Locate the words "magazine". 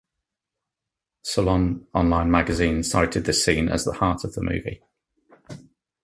2.31-2.81